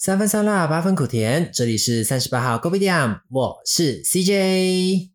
[0.00, 1.50] 三分酸辣，八分苦甜。
[1.52, 5.08] 这里是三十八号 Go Medium，我是 CJ。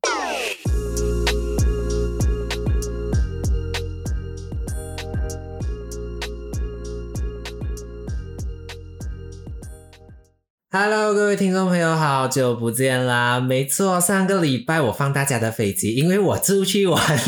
[10.70, 13.40] Hello，各位听众朋友，好久不见啦！
[13.40, 17.24] 没错，上个礼拜我放大家的飞机，因为我出去玩了，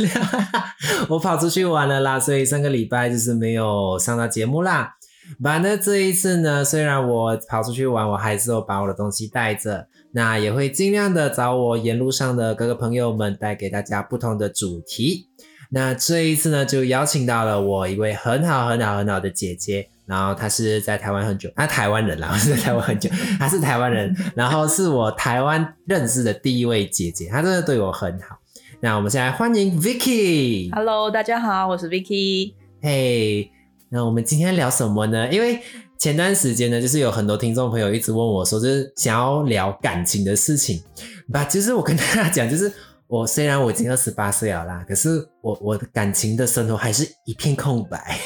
[1.08, 4.98] 我跑出去玩了啦，所以上个礼拜就是没有上到节目啦。
[5.44, 15.28] 反正这一次呢，虽然我跑出去玩，我还是有把我的东西带着，那也会尽量的找我沿路上的各个朋友们带给大家不同的主题。
[15.72, 28.38] 那这一次呢，就邀请到了我一位很好很好很好的姐姐，然后她是在台湾很久，她台湾人啦， 是在台湾很久，她是台湾人，然后是我台湾认识的第一位姐姐，她真的对我很好。
[28.80, 30.74] 那我们现在欢迎 Vicky。
[30.74, 32.54] Hello，大家好，我是 Vicky。
[32.82, 33.55] 嘿。
[33.96, 35.32] 那我们今天聊什么呢？
[35.32, 35.58] 因为
[35.98, 40.84] 前段时间呢，就是有很多听众朋友一直问我说，就是想要聊感情的事情。
[41.32, 42.70] 吧，其实我跟大家讲，就是
[43.08, 48.20] 我虽然我已经二十八岁了啦，可是我我的感情的生活还是一片空白，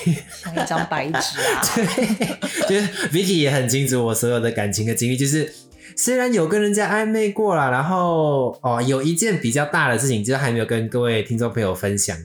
[0.44, 1.62] 像一张白纸啊。
[2.68, 5.54] 对，就是 Vicky 也很清楚我所有的感情的经历，就是
[5.96, 12.18] 虽然有跟人家暧昧过了，然后哦，有一件比较大的事情，就是还没有跟各位听众朋友分享。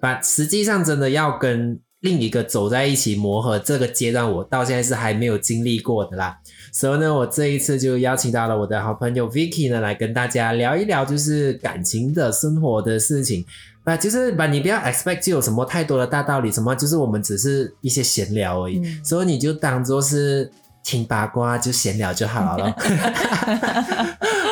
[0.00, 6.38] 把实际上真的要跟另一个走在一起磨合这个阶段，我到现在是还没有经历过的啦。
[6.72, 13.44] 所以呢，我这一次就邀请到了我的好朋友 Vicky 呢，来跟大家聊一聊，就是感情的生活的事情。
[13.84, 20.52] 啊，就是把你不要 expect 就有什么太多的大道理，什么就是我们只是一些闲聊而已，嗯所以你就当做是
[20.84, 22.76] 听八卦就闲聊就好了。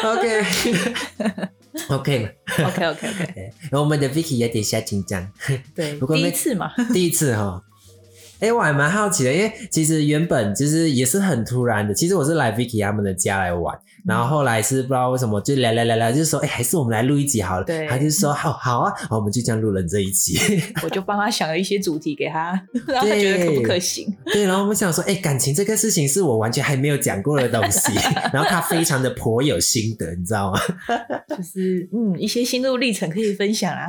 [0.05, 1.47] OK。
[1.95, 2.29] OK 嘛
[2.67, 5.31] OK OK OK， 对，然后我们的 Vicky 有点小紧张，
[5.75, 7.62] 对，不过没第一次嘛， 第一次哈。
[8.39, 11.95] 哎，我还蛮好奇的，因为其实原本就是也是很突然的。
[11.95, 13.75] 其实我是来 Vicky 他们的家来玩，
[14.06, 17.64] 然后后来是不知道为什么就聊聊聊聊，就是说，哎，还是我们来录一集好了。
[17.64, 20.39] 对他就说好好啊，好，我们就这样录了这一集。
[20.83, 22.52] 我就帮他想了一些主题给他，
[22.86, 24.06] 然后他觉得可不可行？
[24.27, 27.92] 对，然后我们想说，哎，感情这个事情是我完全还没有讲过的东西，
[28.33, 30.61] 然后他非常的颇有心得，你知道吗？
[31.28, 33.86] 就是嗯，一些心路历程可以分享啊。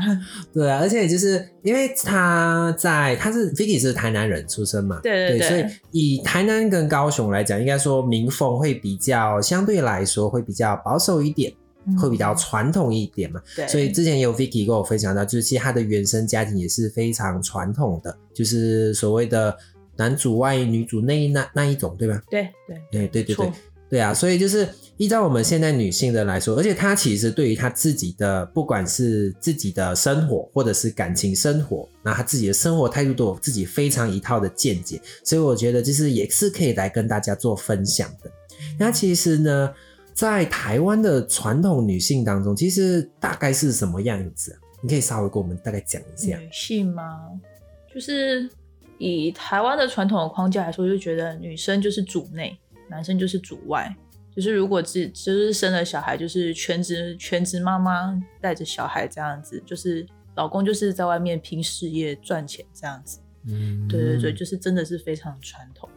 [0.54, 11.54] 对啊，而且就是因为他在他是 Vicky 是台南人出生嘛，对对对所以以台南跟高雄来讲，应该说民风会比较相对来说会比较保守一点，
[12.02, 13.40] 会比较传统一点嘛。
[13.40, 19.56] 嗯对，所以之前有 Vicky 跟我分享到，就是其实他的原生家庭也是非常传统的，就是所谓的
[19.98, 22.22] 男主外女主内那那一种，对吧？
[22.30, 23.54] 对对对对对对错，
[23.90, 38.30] 对啊，所以就是依照我们现在女性的来说，而且她其实对于她自己的，不管是自己的生活或者是感情生活，那她自己的生活态度都有自己非常一套的见解，所以我觉得就是也是可以来跟大家做分享的。
[38.78, 39.72] 那其实呢，
[40.18, 44.58] 在台湾的传统女性当中，其实大概是什么样子、啊？
[44.82, 46.36] 你可以稍微跟我们大概讲一下。
[46.40, 47.30] 女性吗？
[47.94, 48.50] 就是
[48.98, 52.58] 以台湾的传统的框架来说，就觉得女生就是主内，
[52.90, 53.96] 男生就是主外。
[54.36, 60.04] 就是如果只就是生了小孩，就是全职全职妈妈带着小孩这样子，就是
[60.36, 63.20] 老公就是在外面拼事业赚钱这样子。
[63.46, 65.88] 嗯对对对，就是真的是非常传统。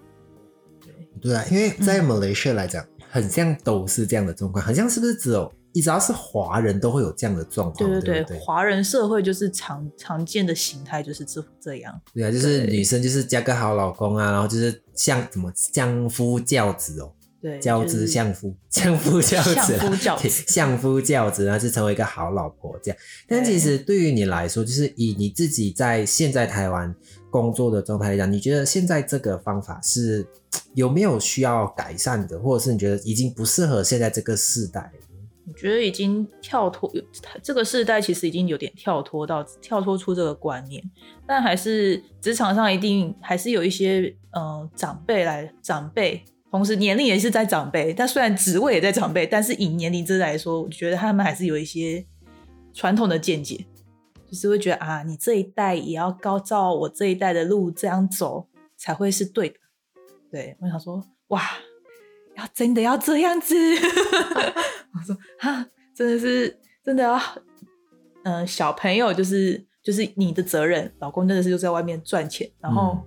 [0.78, 0.92] 对，
[1.22, 7.90] 对啊，因为在马来西亚来讲，很像都是这样的状况，很像是不是只有你只要是华人都会有这样的状况？
[7.90, 12.00] 对对对华人社会就是常常见的形态就是这这样。
[12.14, 22.98] 对啊，就是女生就是嫁个好老公啊，然后就是相怎么相夫教子哦，对，教子就是相夫， 相夫教子啦，相夫教子对 相夫教子，然后就成为一个好老婆这样。
[23.28, 26.94] 但其实对于你来说，就是以你自己在现在台湾
[27.30, 30.26] 工作的状态来讲，你觉得现在这个方法是
[30.74, 34.90] 有没有需要改善的，或者是你觉得已经不适合现在这个世代？
[35.46, 36.88] 我觉得已经跳脱，
[37.42, 40.80] 这个世代其实已经有点跳脱到跳脱出这个观念，
[41.26, 52.06] 但还是职场上一定还是有一些呃长辈来长辈，同时年龄也是在长辈，但虽然职位也在长辈，但是以年龄之来说，我觉得他们还是有一些
[52.72, 53.66] 传统的见解，
[54.30, 58.46] 就是会觉得啊，你这一代也要高照我这一代的路这样走
[58.76, 59.56] 才会是对的。
[60.30, 61.42] 对我想说，哇，
[62.36, 63.56] 要真的要这样子。
[64.94, 67.20] 我说哈，真的是真的要，
[68.22, 72.98] 嗯、小朋友就是就是你的责任，老公真的是就在外面赚钱，然后、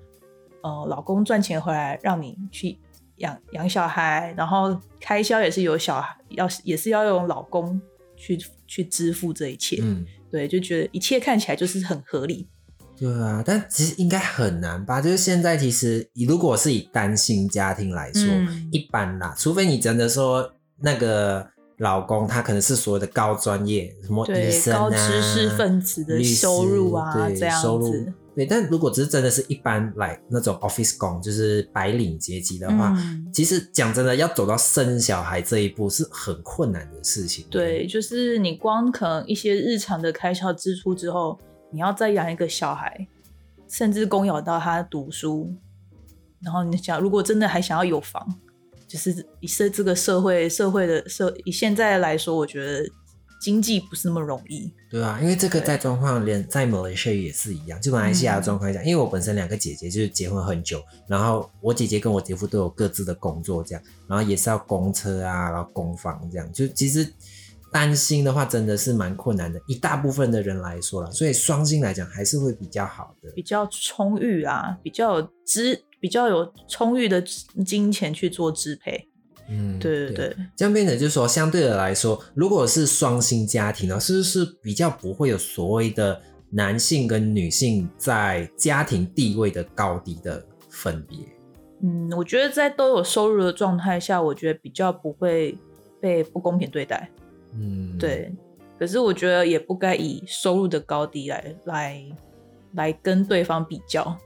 [0.61, 2.77] 呃，老公赚钱回来让你去
[3.17, 7.81] 养养小孩，然后开销也是由小孩要也是要用老公
[8.17, 8.37] 去
[8.67, 12.47] 去支付这一切，嗯，对，就觉得一切看起来就是很合理，
[12.97, 14.99] 对啊，但其实应该很难吧？
[14.99, 21.47] 就是现在其实如果是以单亲家庭来说，嗯一般啦，除非你真的说那个
[21.77, 37.45] 老公他可能是所谓的高专业，什么医对生啊、高知识分子的收入啊对这样收入子对，但如果只是真的是一般来那种 office 工，就是白领阶级的话，嗯其实讲真的，要走到生小孩这一步是很困难的事情。
[37.49, 41.39] 对，就是你光可能一些日常的开销支出之后，
[41.71, 43.07] 你要再养一个小孩，
[43.67, 45.53] 甚至供养到他读书，
[46.41, 48.27] 然后你想，如果真的还想要有房，
[48.87, 52.87] 就是以社这个社会社会的社以现在来说，我觉得
[53.43, 54.71] 经济不是那么容易。
[54.89, 67.05] 对啊，因为这个在状况连在马来西亚也是一样，就马来西亚的状况来讲，因为我本身两个姐姐就是结婚很久，然后我姐姐跟我姐夫都有各自的工作，这样，然后也是要供车啊，然后供房这样，就其实
[67.69, 73.29] 担心的话真的是蛮困难的，一大部分的人来说了，所以双薪来讲还是会比较好的。
[73.35, 77.21] 比较充裕啊，比较有支，比较有充裕的
[77.65, 79.09] 金钱去做支配。
[79.49, 91.17] 嗯，对对对，这样变得就是说，相对的来说，如果是双薪家庭呢，是不是比较不会有所谓的男性跟女性在家庭地位的高低的分别？
[91.81, 95.57] 嗯，我觉得在都有收入的状态下，我觉得比较不会
[95.99, 97.09] 被不公平对待。
[97.53, 98.31] 嗯，对，
[98.79, 102.01] 可是我觉得也不该以收入的高低来来
[102.75, 104.17] 来跟对方比较。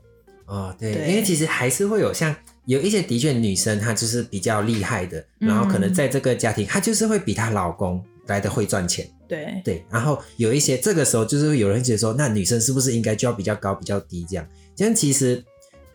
[0.46, 2.34] 哦，对，对因为其实还是会有像
[2.68, 9.08] 有一些的确女生她就是比较厉害的，然后可能嗯在这个家庭，她就是会比她老公来的会赚钱。
[9.26, 14.46] 对，对，然后有一些这个时候就是有人觉得说，那女生是不是应该就要比较高比较低这样？
[14.76, 15.42] 这样其实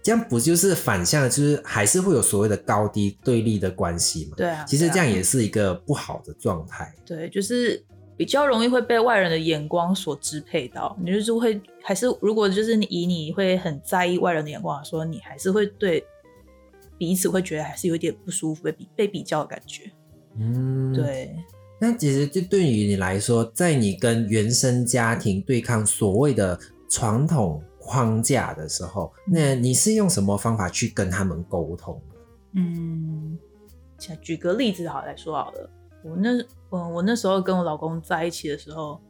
[0.02, 4.34] 这样不就是反向，就是还是会有所谓的高低对立的关系嘛？
[4.36, 6.92] 对啊其实这样也是一个不好的状态。
[7.06, 7.84] 对，就是
[8.18, 10.98] 比较容易会被外人的眼光所支配到。
[11.00, 16.04] 你就是会还是如果就是你以你会很在意外人的眼光说，你还是会对
[16.98, 19.92] 彼此会觉得还是有一点不舒服，被比被比较的感觉。
[20.38, 20.94] 嗯，。
[20.94, 21.36] 对，
[21.80, 26.58] 那其实就对于你来说，在你跟原生家庭对抗所谓的
[26.90, 32.20] 传统框架的时候，那你是用什么方法去跟他们沟通的？
[32.56, 33.38] 嗯，
[33.98, 35.70] 想举个例子好来说好了，
[36.04, 36.30] 我那
[36.70, 39.02] 嗯我那时候跟我老公在一起的时候，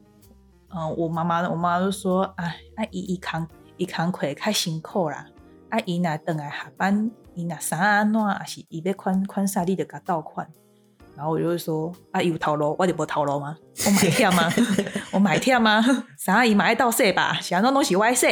[0.70, 3.48] 嗯，我妈妈我妈就说，哎，阿姨一扛
[3.78, 5.28] 一扛亏较辛苦啦，
[5.70, 10.48] 啊伊若等来下班，伊若啥安怎，还是伊要款款啥，你就甲倒款。
[11.16, 13.56] 然后我就会说，啊，伊有头路，我就无头路吗？
[13.86, 14.52] 我买忝吗？
[15.14, 15.84] 我买忝吗？
[16.18, 18.28] 啥伊买到说吧，想到东西歪说。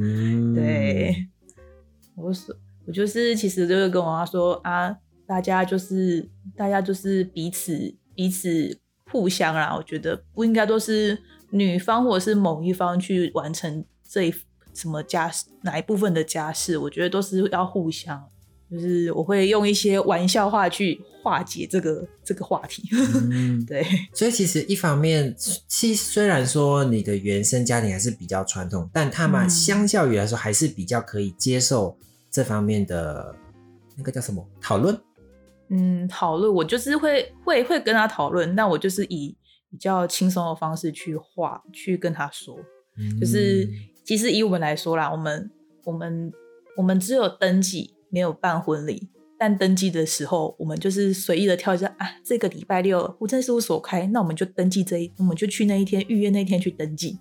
[0.00, 1.28] 嗯，对，
[2.16, 2.54] 我说
[2.86, 4.96] 我就是其实就是跟我妈说啊，
[5.26, 6.26] 大家就是
[6.56, 8.78] 大家就是彼此彼此
[9.10, 14.34] 互相啦，我觉得不应该都是女方或者是某一方去完成这一
[14.72, 18.26] 什么家事哪一部分的家事，我觉得都是要互相。
[18.72, 22.82] 就是我会用一些玩笑话去化解这个这个话题，
[23.30, 23.84] 嗯， 对，
[24.14, 25.34] 所以其实一方面，
[25.68, 29.50] 其实虽然说你的原生家庭还是比较传统，但他们嗯。
[29.50, 31.96] 相较于来说还是比较可以接受
[32.30, 33.34] 这方面的
[33.96, 34.98] 那个叫什么讨论。
[35.68, 39.36] 嗯，讨论我就是会会会跟他讨论，但我就是以
[39.70, 42.58] 比较轻松的方式去话去跟他说，
[43.20, 43.68] 就是
[44.04, 45.50] 其实以我们来说啦，我们
[45.84, 46.32] 我们
[46.76, 57.18] 我们只有登记没有办婚礼，但登记的时候我们就是随意的挑一下啊，这个礼拜六户政事务所开，那我们就登记这一，我们就去那一天预约那一天去登记，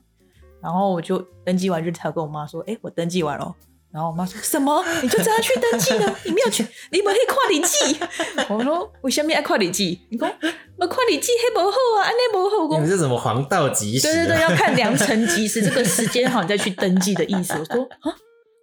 [0.61, 3.55] 然后我就登记完就才跟我妈说，哎、我登记完了。
[3.93, 4.81] 然后我妈说什么？
[5.03, 6.15] 你就这样去登记了？
[6.23, 7.99] 你没有去，你没去看日记？
[8.47, 9.99] 我说为什么要看日记？
[10.09, 10.31] 你讲
[10.77, 12.67] 我看日记黑不好啊，安尼不好。
[12.67, 14.13] 我你们是什么黄道吉时、啊？
[14.13, 17.51] 对对对，要看良辰吉时，这个时间好，你再去登记的意思。
[17.59, 18.15] 我说啊，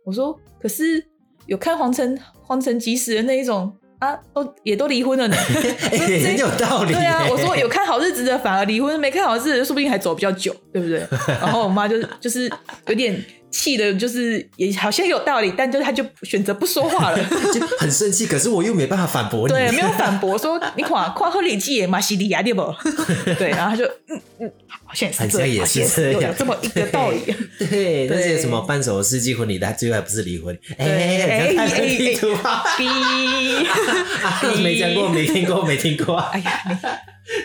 [0.06, 1.06] 我说可是
[1.48, 5.36] 有看黄城黄辰吉时的那一种啊，都也都离婚了呢。
[5.90, 6.92] 哎、很有道理。
[6.92, 11.04] 对啊，我说有看好日子的反而离婚，没看好日子的说不定还走比较久，对不对？
[11.40, 12.48] 然后我妈就就是
[12.86, 17.18] 有点气的，就是也好像有道理，但就是他就选择不说话了。
[17.52, 19.54] 就很生气，可是我又没办法反驳你。
[19.54, 22.62] 对，没有反驳，说你垮垮喝里记也嘛西利亚对不？
[23.38, 24.52] 对，然后他就嗯嗯，
[24.84, 27.20] 好像也是这样，好像也是有有这么一个道理。
[27.58, 30.56] 对，那些什么办什么世纪婚礼的，他最后还不是离婚？
[30.76, 32.62] 哎、哎哎，哎太太地图啊！
[32.76, 36.16] 逼，啊没讲过，没听过，没听过。
[36.16, 36.62] 哎呀，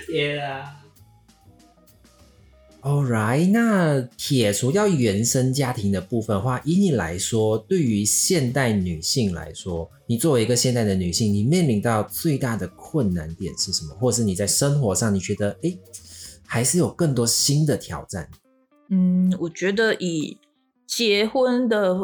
[0.07, 0.63] 天啊
[2.84, 13.96] Alright，那撇除掉原生家庭的部分的话，以你来说，对于现代女性来说，你作为一个现代的女性，你面临到最大的困难点是什么？
[13.96, 15.74] 或是你在生活上，你觉得哎，
[16.46, 18.28] 还是有更多新的挑战？
[18.90, 20.38] 嗯，我觉得以
[20.86, 21.98] 结婚的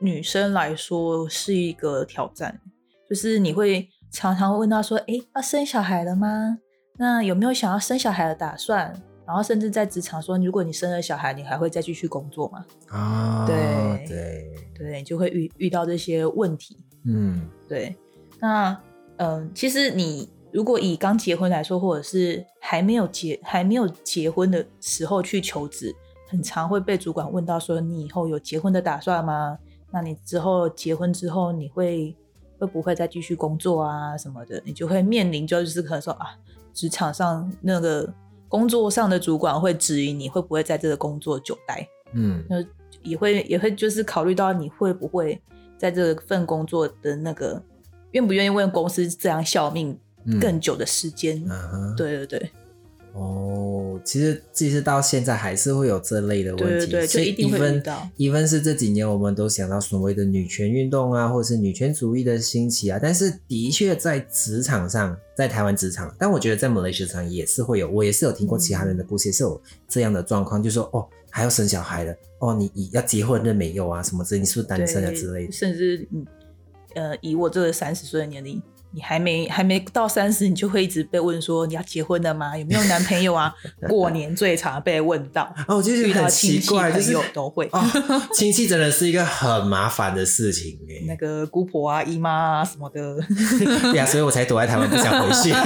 [0.00, 2.58] 女生来说是一个挑战，
[3.06, 6.56] 就是你会常常会问她说：“哎，要生小孩了吗？
[6.96, 16.76] 那有没有想要生小孩的打算？”然后甚至在职场说：“如果你生了小孩，你还会再继续工作吗？”啊，对对，对，你就会遇遇到这些问题。
[17.04, 17.96] 嗯对，
[18.40, 18.78] 那
[19.16, 25.94] 嗯，其实你如果以刚结婚来说，或者是还没有结还没有结婚的时候去求职，
[26.28, 29.58] 很常会被主管问到说：“你以后有结婚的打算吗？
[29.90, 32.16] 那你之后结婚之后，你会
[32.58, 36.36] 会不会再继续工作啊什么的？”你就会面临就是可能说啊，
[36.72, 38.12] 职场上那个
[38.52, 42.44] 工作上的主管会质疑你会不会在这个工作久待，嗯。
[42.50, 42.62] 那
[43.02, 45.40] 也会也会就是考虑到你会不会
[45.78, 47.62] 在这份工作的那个
[48.10, 50.38] 愿不愿意为公司这样效命嗯。
[50.38, 51.42] 更久的时间。
[51.96, 52.50] 对对对
[53.14, 76.26] 哦，其实其实到现在还是会有这类的问题，对对对所以一定会 even- 遇到 even 是这几年我们都想到所谓的女权运动啊，或者是女权主义的兴起啊，但是的确在职场上，在台湾职场，但我觉得在马来西亚也是会有，我也是有听过其他人的故事，也是有这样的状况，就说哦还要生小孩的，哦你你要结婚了没有啊，什么之类，你是不是单身啊之类的，甚至嗯
[76.94, 78.62] 呃，以我这个三十岁的年龄。
[78.94, 82.56] 你还没还没到三十，你就会一直被问说你要结婚了吗？
[82.56, 83.54] 有没有男朋友啊？
[83.88, 87.68] 过年最常被问到，哦，我就觉遇到得很亲戚奇怪，就朋是友都会。
[87.72, 87.82] 哦，
[88.34, 93.16] 亲戚真的是一个很麻烦的事情哎、那个姑婆啊、姨妈啊什么的，
[93.92, 95.52] 对呀、所以我才躲在台湾不想回去。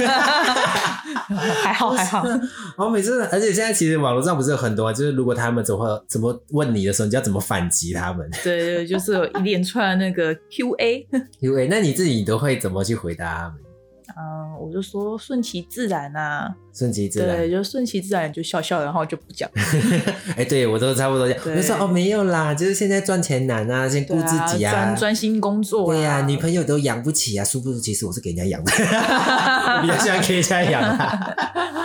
[1.27, 2.23] 还好还好。
[2.77, 8.29] 我每次，而且现在其实网络上不是有很多，就是如果他们怎么怎么问你的时候，你就要怎么反击他们。
[8.43, 11.07] 对对，就是有一连串那个 Q A。
[11.41, 13.57] Q A，那你自己你都会怎么去回答他们？
[14.15, 17.51] 嗯，我就说顺其自然啊，顺其自对，然。
[17.51, 19.49] 就顺其自然就笑笑，然后就不讲。
[20.37, 21.43] 哎、对我都差不多这样。
[21.45, 24.71] 我就说哦，没有啦，就是现在赚钱难啊，先顾自己啊。
[24.71, 31.35] 专专心工作对呀、啊，女朋友都养不起啊，殊不知其实我是给人家养的，我比较喜欢给人家养啊。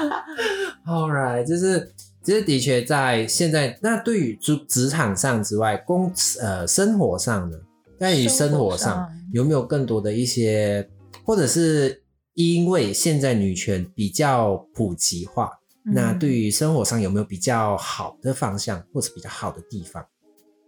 [0.87, 7.57] All right，就是其实的确在现在，那对于职职场上之外，工呃生活上呢，
[7.99, 10.89] 在于生活上生活上有没有更多的一些，
[11.25, 12.02] 或者是
[12.35, 20.07] 因为现在女权比较普及化，那嗯对于生活上有没有比较好的方向，或是比较好的地方？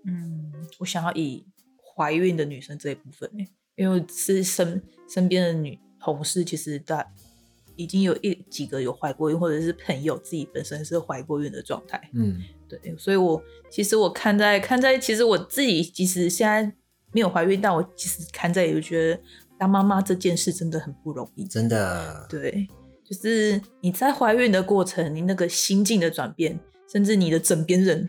[0.06, 1.46] 嗯，我想要以
[1.96, 7.06] 怀孕的女生这一部分、欸，因为是身身边的女同事，其实大
[7.76, 12.10] 已经有一几个有怀过孕，或者是朋友自己本身是怀过孕的状态。
[12.12, 16.76] 嗯对，所以我其实我看在看在，其实我自己其实现在
[17.12, 19.20] 没有怀孕，但我其实看在也就觉得
[19.64, 21.44] 当妈妈这件事真的很不容易。
[21.46, 22.68] 真的，对，
[23.02, 28.06] 就是你在怀孕的过程，你那个心境的转变，甚至你的枕边人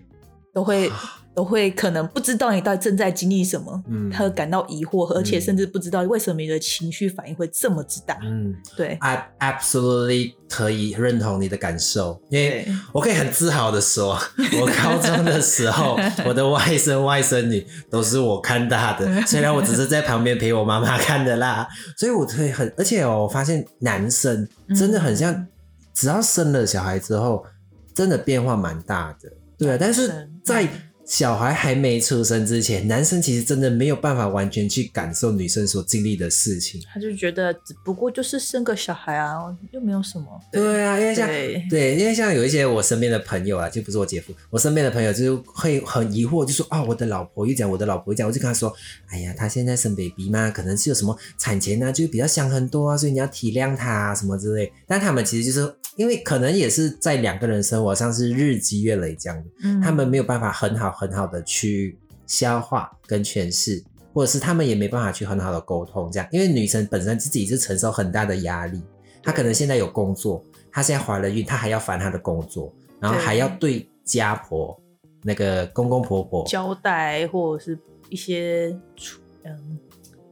[0.54, 0.92] 都会
[1.36, 4.10] 都会可能不知道你到底正在经历什么，嗯。
[4.10, 5.42] 他会感到疑惑，而且嗯。
[5.42, 8.18] 甚至不知道为什么你的情绪反应会这么之大。
[8.24, 8.56] 嗯。
[8.77, 14.18] 对，I absolutely 可以认同你的感受，因为我可以很自豪的说，
[14.62, 25.48] 我高中的时候， 我的外甥外甥女都是我看大的，虽然我只是在旁边陪我妈妈看的啦，所以我可以很，而且哦，我发现男生真的很像，嗯
[25.94, 27.46] 只要生了小孩之后，
[27.94, 30.70] 真的变化蛮大的，对啊，但是在嗯
[31.06, 36.82] 小孩还没出生之前，男生其实真的没有办法完全去感受女生所经历的事情。
[36.92, 39.36] 他就觉得只不过就是生个小孩啊，
[39.72, 40.26] 又没有什么。
[40.52, 48.74] 对啊，因为像对对，因为像有一些我身边的朋友啊，就不是我姐夫，我身边的朋友就是会很疑惑，就说啊、我的老婆又讲，我的老婆又讲，我就跟他说，
[49.08, 54.72] 哎呀，她现在生 baby 嘛，可能是有什么产前呢、就比较想很多啊，所以你要体谅她啊什么之类。
[54.88, 63.84] 但他们其实就是因为可能也是在两个人生活上是日积月累这样的，嗯他们没有办法很好很好的去消化跟诠释，
[64.14, 68.82] 或者是他们也没办法去很好的沟通，这样，因为女生本身自己是承受很大的压力，
[69.22, 74.80] 她可能现在有工作，她现在怀了孕，她还要烦她的工作，然后还要对家婆、
[75.22, 77.78] 那个公公婆婆，交代或者是
[78.10, 79.80] 一些处嗯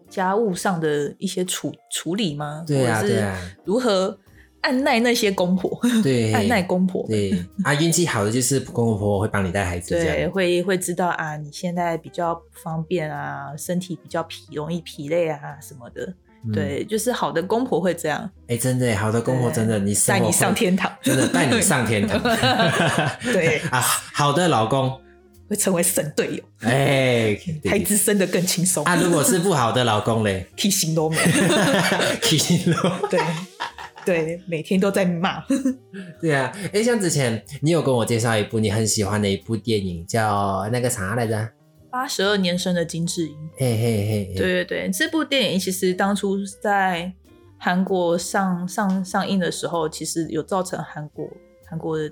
[0.09, 2.63] 家务上的一些处处理吗？
[2.67, 3.55] 对啊或者是对啊。
[3.65, 4.17] 如何
[4.63, 7.31] 按耐那些公婆，对， 按耐公婆，对。
[7.63, 16.13] 啊，运气好的就是公公婆婆会帮你带孩子，这对，样，会会知道啊，你现在比较不方便啊，身体比较疲，容易疲累啊什么的。
[16.45, 18.29] 嗯，对，就是好的公婆会这样。
[18.47, 22.19] 哎，真的，好的公婆真的，你生带你上天堂，真的带你上天堂，
[23.31, 23.59] 对。
[23.71, 23.79] 啊，
[24.13, 24.99] 好的老公，
[25.49, 27.69] 会成为神队友，哎，对。
[27.69, 31.17] 孩子生的更轻松，啊，如果是不好的老公嘞， 提心都没。
[32.21, 32.99] 气了。
[33.09, 33.19] 对
[34.05, 35.43] 对，每天都在骂。
[36.21, 41.49] 对啊，哎，像之前你有跟我介绍一部你很喜欢的一部电影，叫那个啥来着？
[41.89, 43.35] 八十二年生的金智英。
[43.57, 47.13] 嘿嘿嘿，对对对，这部电影其实当初在
[47.57, 51.29] 韩国上上上映的时候，其实有造成韩国
[51.69, 52.11] 韩国的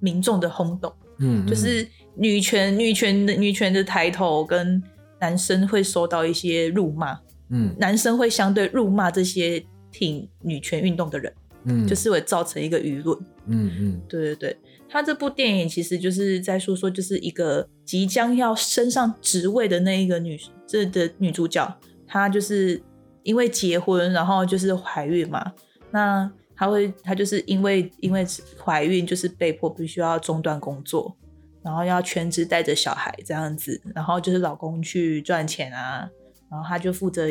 [0.00, 4.82] 民众的轰动，嗯，就是女权女权的女权的抬头，跟
[5.18, 7.18] 男生会受到一些辱骂，
[7.48, 11.32] 嗯男生会相对辱骂这些挺女权运动的人，
[11.64, 13.18] 嗯，就是会造成一个舆论。
[13.46, 22.82] 嗯嗯对对对，他这部电影其实就是在说说，就是一个即将要升上职位的那一个女这的女主角，她就是
[23.22, 25.52] 因为结婚，然后就是怀孕嘛，
[25.92, 28.26] 那她会她就是因为因为
[28.62, 31.16] 怀孕，就是被迫必须要中断工作，
[31.62, 36.10] 然后要全职带着小孩这样子，然后就是老公去赚钱啊，
[36.50, 37.28] 然后她就负责。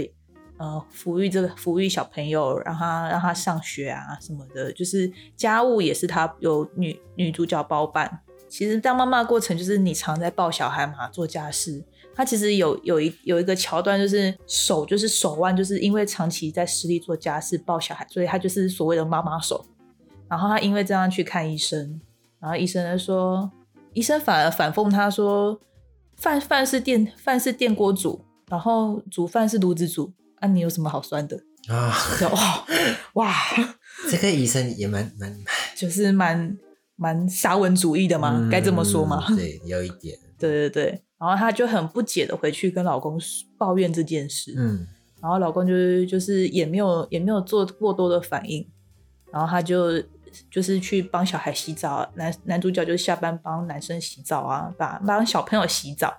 [0.58, 8.22] 呃，抚育这个抚育小朋友，让他让他上学啊什么的，就是家务也是他有女女主角包办。
[8.48, 11.84] 其实当妈妈的过程就是你常在抱小孩嘛，做家事。
[12.16, 19.66] 她其实有有一有一个桥段，就是手就是手腕，就是因为长期在施力做家事抱小孩，所以她就是所谓的妈妈手。
[20.30, 22.00] 然后她因为这样去看医生，
[22.40, 23.52] 然后医生就说，
[23.92, 25.60] 医生反而反讽她说，
[26.16, 30.14] 饭饭是电饭是电锅煮，然后煮饭是炉子煮。
[30.39, 31.39] 啊，你有什么好酸的？
[31.68, 32.65] 啊，就哇
[33.13, 33.34] 哇，
[34.10, 35.36] 这个医生也蛮蛮，
[35.75, 36.58] 就是蛮
[36.96, 39.25] 蛮沙文主义的嘛，该这么说嘛。
[39.30, 43.20] 嗯对，有一点， 对对对，然后她就很不解的回去跟老公
[43.58, 44.88] 抱怨这件事，嗯。
[45.22, 48.70] 然后老公就是就是也没有也没有做过多的反应，
[49.32, 50.00] 然后她就
[50.51, 56.13] 就是去帮小孩洗澡，男男主角就下班帮男生洗澡啊，把帮小朋友洗澡，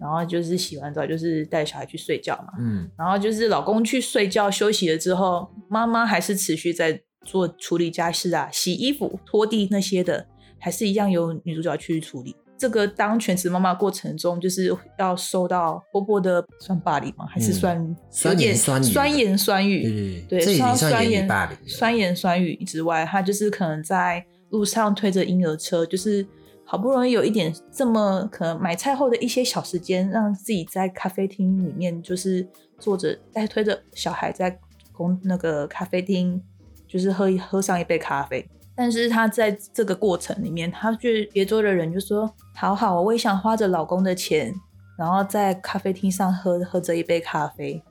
[0.00, 10.26] 然后就是洗完澡就是带小孩去睡觉嘛，嗯然后就是老公去睡觉休息了之后，妈妈还是持续在做处理家事啊，洗衣服、拖地那些的，
[10.58, 12.36] 还是一样由女主角去处理。
[12.56, 17.26] 这个当全职妈妈过程中，就是要受到婆婆的算霸凌吗？
[17.26, 20.24] 还是算嗯酸有点言酸语酸言酸语？
[20.28, 26.24] 对对，受到这已经算酸言霸凌酸言酸语之外，她就是可能在路上推着婴儿车，就是
[26.64, 32.46] 好不容易有一点这么可能买菜后的一些小时间，让自己在咖啡厅里面就是
[32.78, 34.58] 坐着，在推着小孩在
[34.92, 36.42] 公那个咖啡厅，
[36.88, 38.48] 就是喝一喝上一杯咖啡。
[38.76, 44.52] 但是她在这个过程里面，她就别桌的人就说：“好好，我也想花着老公的钱，
[44.98, 47.82] 然后在咖啡厅上喝喝这一杯咖啡。”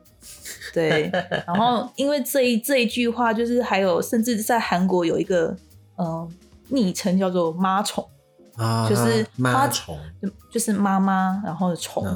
[0.74, 1.12] 对，
[1.46, 5.56] 然后因为这一这一句话，就是还有甚至在韩国有一个
[5.98, 6.30] 嗯、
[6.70, 8.08] 昵称叫做“妈宠”，
[8.56, 12.10] 啊，就是花妈虫，就就是妈妈，然后虫子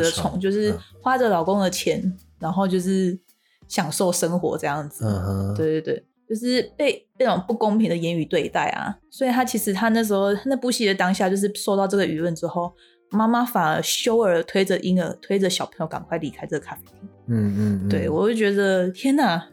[0.00, 3.18] 的妈虫虫，就是嗯花着老公的钱，然后就是
[3.68, 5.04] 享受生活这样子。
[5.56, 12.72] 对对对，就是被被那种不公平的言语对待啊，所以他其实他那时候那部戏的当下，就是受到这个舆论之后，
[13.10, 16.94] 妈妈反而羞而推着婴儿，推着小朋友赶快离开这个咖啡厅。
[17.28, 19.46] 嗯嗯嗯，对我就觉得天哪，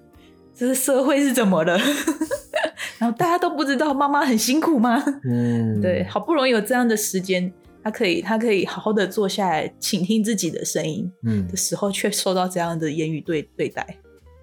[0.56, 1.78] 这个社会是怎么了？
[3.04, 5.04] 然后大家都不知道妈妈很辛苦吗？
[5.26, 7.52] 嗯， 对，好不容易有这样的时间，
[7.84, 13.86] 他可以他可以好好的坐下来倾听自己的声音嗯的时候，却受到这样的言语对对待，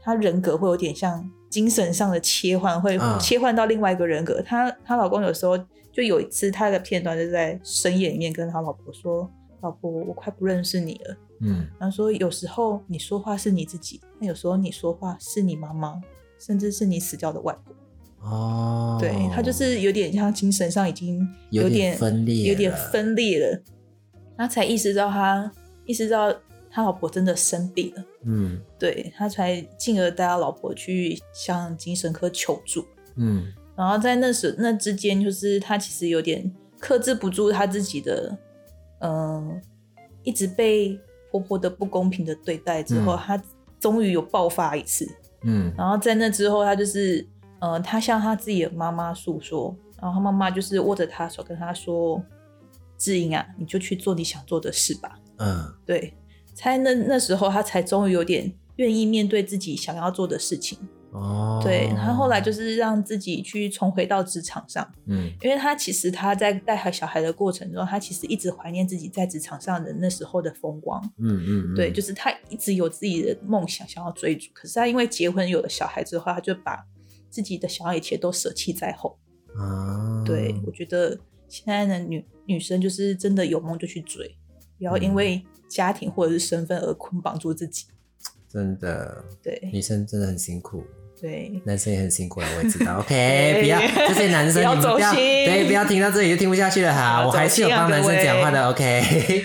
[0.03, 4.43] 他人格会有点像精神上的切换，会啊切换到另外一个人格。
[4.43, 5.57] 她她老公有时候
[5.91, 9.27] 就有一次，他的片段就在深夜里面跟他老婆说
[9.63, 15.99] ：“老婆，我快不认识你了。”嗯然后说有时候你说话是你自己，但有时候你说话是你妈妈，
[16.39, 17.75] 甚至是你死掉的外婆。
[18.23, 22.77] 哦，对他就是有点像精神上已经有点点分裂有点了。
[22.93, 23.63] 分裂了，
[24.37, 25.51] 他才意识到他
[25.87, 26.35] 意识到
[26.71, 28.61] 他老婆真的生病了，嗯。
[28.79, 32.85] 对他才进而带他老婆去向精神科求助。
[33.17, 33.53] 嗯。
[33.77, 38.37] 然后在那时那之间，就是他其实有点克制不住他自己的，
[39.01, 39.61] 嗯、
[40.23, 40.99] 一直被
[41.31, 43.19] 婆婆的不公平的对待之后，嗯。
[43.19, 43.43] 他
[43.79, 45.09] 终于有爆发一次。
[45.45, 45.73] 嗯。
[45.77, 47.27] 然后在那之后，他就是，
[47.61, 52.23] 呃，他向他自己的妈妈诉说，然后他妈妈就是握着他的手跟他说
[52.97, 55.19] ：“志英啊，你就去做你想做的事吧。
[55.39, 56.15] 嗯”对，
[56.55, 60.79] 才那那时候他才终于有点愿意面对自己想要做的事情。
[61.13, 71.03] 哦，对他后来就是让自己去重回到职场上，嗯因为他其实他在带孩小孩的过程中，他其实一直怀念自己在职场上的那时候的风光。
[71.19, 76.79] 嗯嗯，对，就是他一直有自己的梦想想要追逐，可是他因为结婚有了小孩之后，他就把
[77.31, 79.19] 自己的想要一切都舍弃在后。
[79.57, 84.37] 啊，对我觉得现在的女女生就是真的有梦就去追，
[84.79, 87.87] 不要因嗯为家庭或者是身份而捆绑住自己。
[88.49, 90.85] 真的，对女生真的很辛苦。
[91.21, 92.99] 对，男生也很辛苦了，我也知道。
[93.05, 97.27] OK，不要 这些男生，不要你们不要对，不要听到这里就听不下去了哈。
[97.27, 98.69] 我还是有帮男生讲话的。
[98.71, 99.45] OK，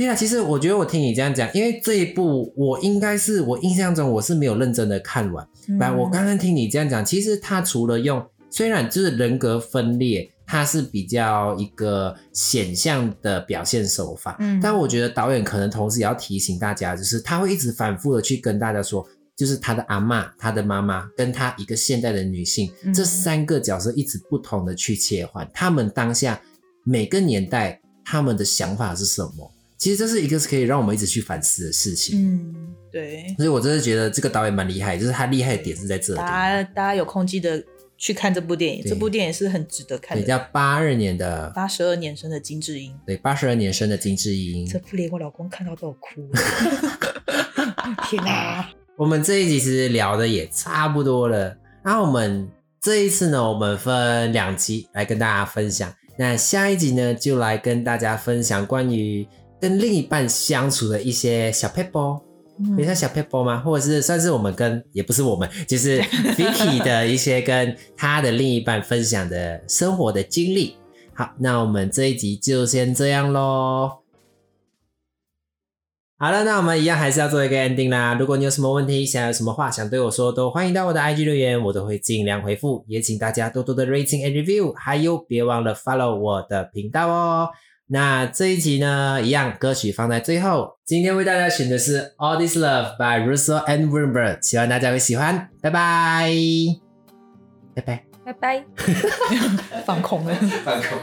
[0.00, 5.46] 对啊，其实我觉得我听你这样讲，因为这一部我应该是我印象中我是没有认真的看完。
[5.78, 19.06] 来、嗯我刚刚听你这样讲，其实他除了用虽然就是人格分裂，它是比较一个显象的表现手法，嗯但我觉得导演可能同时也要提醒大家，就是他会一直反复的去跟大家说。
[19.36, 26.40] 就是他的阿嬷、他的妈妈跟他一个现代的女性，嗯这三个角色一直不同的去切换，他们当下
[26.84, 29.50] 每个年代他们的想法是什么？
[29.80, 32.22] 其实这是一个是可以让我们一直去反思的事情。
[32.22, 32.54] 嗯，
[32.92, 36.18] 对，所以我真的觉得这个导演蛮厉害，就是他厉害的点是在这里。
[36.18, 37.64] 大家大家有空记得
[37.96, 40.28] 去看这部电影，对这部电影是很值得看对，的。
[40.28, 44.66] 叫八二年的，八十二年生的金智英，对，八十二年生的金智英。
[44.66, 46.30] 这部连我老公看到都有哭。
[48.06, 48.68] 天哪！
[48.98, 52.46] 我们这一集其实聊的也差不多了，那我们
[52.82, 55.90] 这一次呢，我们分两集来跟大家分享。
[56.18, 59.26] 那下一集呢，就来跟大家分享关于
[59.60, 62.20] 跟另一半相处的一些小 p e p l
[62.62, 63.58] 嗯有像小 p e p l 吗？
[63.60, 70.76] 或者是算是我们跟也不是我们， 就是 Vicky 的一些跟他的另一半分享的生活的经历。
[71.14, 73.98] 好，那我们这一集就先这样喽。
[76.18, 78.14] 好了，那我们一样还是要做一个 ending 啦。
[78.14, 82.84] 如果你有什么问题，想有什么话想对我说，都欢迎到我的 IG 留言，我都会尽量回复。
[82.86, 87.48] 也请大家多多的 rating and review，还有别忘了 follow 我的频道哦。
[87.92, 90.76] 那这一集呢，一样歌曲放在最后。
[90.84, 95.48] 今天为大家选的是 All This Love by Russell and Wimber，希望大家会喜欢。
[95.60, 96.30] 拜拜，
[97.74, 98.04] 拜拜。
[98.24, 98.64] 拜拜，
[99.84, 100.32] 放空了。
[100.64, 100.98] 放空。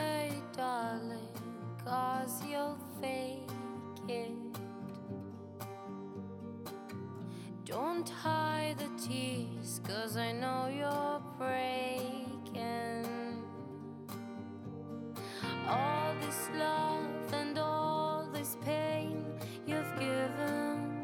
[7.66, 11.77] Don't hide the tears, 'cause I know you're breaking.
[16.58, 19.24] Love and all this pain
[19.66, 21.04] you've given.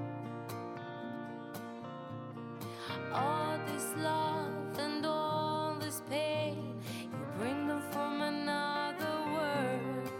[3.14, 10.12] All this love and all this pain, you bring them from another world.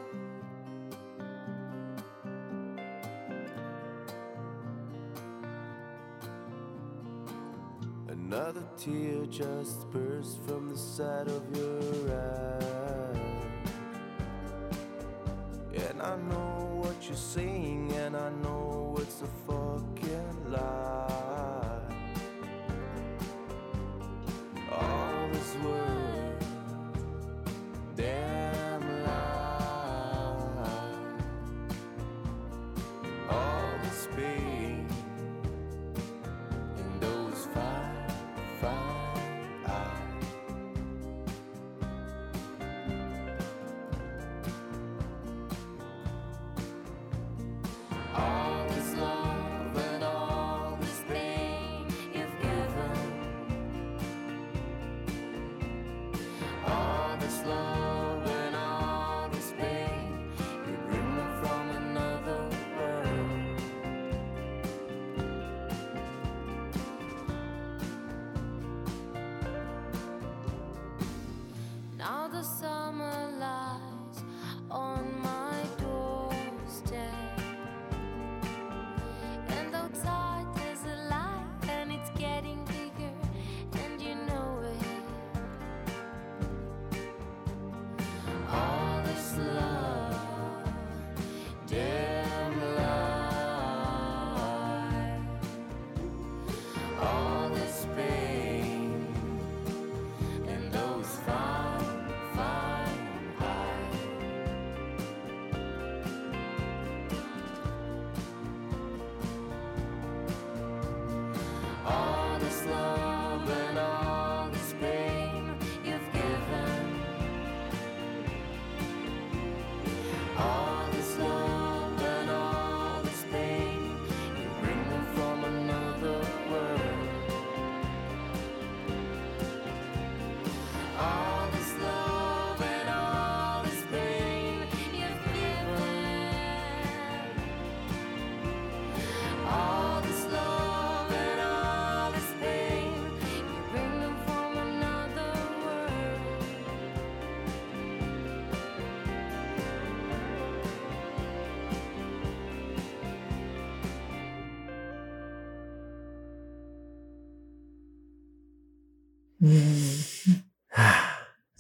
[8.08, 13.03] Another tear just burst from the side of your eye.
[17.14, 19.63] You're saying, and I know it's a fucking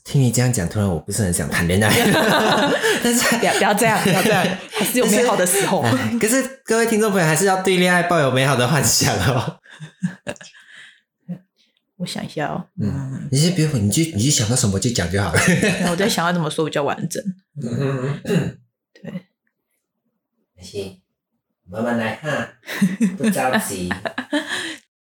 [0.04, 1.90] 听你这样讲，突然我不是很想谈恋爱，
[3.04, 5.82] 但是不要不要这样，不要这样，还是有美好的时候。
[5.82, 9.60] 哎可是各位听众朋友还是要对恋爱抱有美好的幻想哦。
[11.98, 15.40] 我想一下哦，嗯，你先别你就你就想到什么就讲就好了。
[15.90, 17.24] 我在想要怎么说比较完整。
[17.62, 18.20] 嗯，
[18.94, 19.28] 对，
[20.62, 21.00] 行，
[21.70, 22.50] 慢慢来哈，
[23.18, 23.90] 不着急。